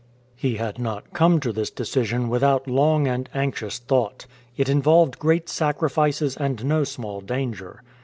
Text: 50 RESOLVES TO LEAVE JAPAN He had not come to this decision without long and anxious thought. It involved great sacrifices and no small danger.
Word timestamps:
50 0.33 0.33
RESOLVES 0.33 0.33
TO 0.33 0.47
LEAVE 0.47 0.53
JAPAN 0.53 0.57
He 0.57 0.65
had 0.65 0.83
not 1.03 1.13
come 1.13 1.39
to 1.41 1.53
this 1.53 1.69
decision 1.69 2.29
without 2.29 2.67
long 2.67 3.07
and 3.07 3.29
anxious 3.35 3.77
thought. 3.77 4.25
It 4.57 4.67
involved 4.67 5.19
great 5.19 5.47
sacrifices 5.47 6.35
and 6.35 6.65
no 6.65 6.83
small 6.83 7.21
danger. 7.21 7.83